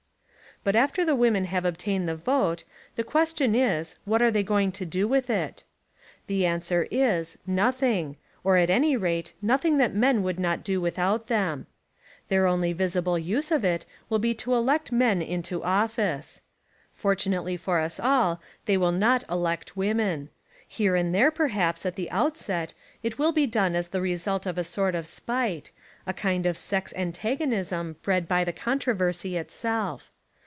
But 0.63 0.75
after 0.75 1.03
the 1.03 1.15
women 1.15 1.45
have 1.45 1.65
obtained 1.65 2.07
the 2.07 2.15
vote 2.15 2.65
the 2.95 3.03
question 3.03 3.55
is, 3.55 3.95
what 4.05 4.21
are 4.21 4.29
they 4.29 4.43
going 4.43 4.71
to 4.73 4.85
do 4.85 5.07
with 5.07 5.27
it? 5.27 5.63
The 6.27 6.45
answer 6.45 6.87
is, 6.91 7.35
nothing, 7.47 8.17
or 8.43 8.57
at 8.57 8.69
any 8.69 8.95
raf& 8.95 9.33
nothing 9.41 9.79
that 9.79 9.95
men 9.95 10.21
would 10.21 10.39
not 10.39 10.63
do 10.63 10.79
without 10.79 11.25
them. 11.25 11.65
Their 12.27 12.45
only 12.45 12.73
visible 12.73 13.17
use 13.17 13.49
of 13.49 13.65
it 13.65 13.87
will 14.07 14.19
be 14.19 14.35
to 14.35 14.53
elect 14.53 14.91
men 14.91 15.19
into 15.19 15.63
office. 15.63 16.41
Fortunately 16.93 17.57
for 17.57 17.79
us 17.79 17.99
all 17.99 18.39
they 18.65 18.77
will 18.77 18.91
not 18.91 19.23
elect 19.31 19.75
women. 19.75 20.29
Here 20.67 20.95
and 20.95 21.15
there 21.15 21.31
per 21.31 21.47
haps 21.47 21.87
at 21.87 21.95
the 21.95 22.11
outset, 22.11 22.75
it 23.01 23.17
will 23.17 23.31
be 23.31 23.47
done 23.47 23.73
as 23.73 23.87
the 23.87 23.99
re 23.99 24.15
sult 24.15 24.45
of 24.45 24.59
a 24.59 24.63
sort 24.63 24.93
of 24.93 25.07
spite, 25.07 25.71
a 26.05 26.13
kind 26.13 26.45
of 26.45 26.55
sex 26.55 26.93
antag 26.95 27.39
onism 27.39 27.95
bred 28.03 28.27
by 28.27 28.43
the 28.43 28.53
controversy 28.53 29.37
itself. 29.37 30.11